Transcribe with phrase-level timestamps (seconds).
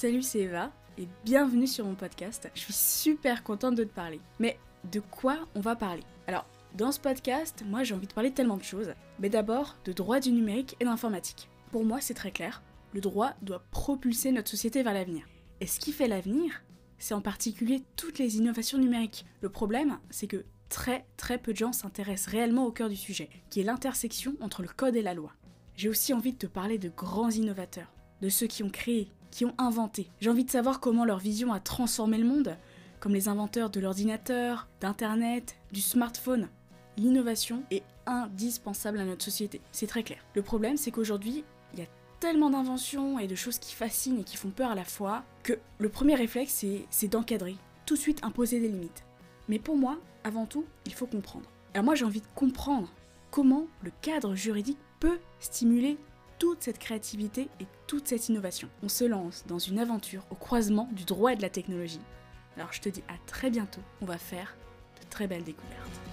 [0.00, 2.50] Salut, c'est Eva et bienvenue sur mon podcast.
[2.54, 4.18] Je suis super contente de te parler.
[4.38, 4.58] Mais
[4.90, 6.04] de quoi on va parler?
[6.26, 8.94] Alors, dans ce podcast, moi j'ai envie de parler de tellement de choses.
[9.18, 11.50] Mais d'abord, de droit du numérique et d'informatique.
[11.70, 12.62] Pour moi, c'est très clair.
[12.94, 15.26] Le droit doit propulser notre société vers l'avenir.
[15.60, 16.62] Et ce qui fait l'avenir,
[16.96, 19.26] c'est en particulier toutes les innovations numériques.
[19.42, 23.28] Le problème, c'est que très très peu de gens s'intéressent réellement au cœur du sujet,
[23.50, 25.34] qui est l'intersection entre le code et la loi.
[25.76, 27.92] J'ai aussi envie de te parler de grands innovateurs,
[28.22, 30.08] de ceux qui ont créé, qui ont inventé.
[30.20, 32.56] J'ai envie de savoir comment leur vision a transformé le monde,
[32.98, 36.48] comme les inventeurs de l'ordinateur, d'Internet, du smartphone.
[36.96, 40.18] L'innovation est indispensable à notre société, c'est très clair.
[40.34, 44.24] Le problème, c'est qu'aujourd'hui, il y a tellement d'inventions et de choses qui fascinent et
[44.24, 47.56] qui font peur à la fois que le premier réflexe, c'est d'encadrer,
[47.86, 49.04] tout de suite imposer des limites.
[49.48, 51.48] Mais pour moi, avant tout, il faut comprendre.
[51.72, 52.92] Alors moi, j'ai envie de comprendre
[53.30, 55.96] comment le cadre juridique peut stimuler
[56.40, 58.68] toute cette créativité et toute cette innovation.
[58.82, 62.00] On se lance dans une aventure au croisement du droit et de la technologie.
[62.56, 64.56] Alors je te dis à très bientôt, on va faire
[65.00, 66.09] de très belles découvertes.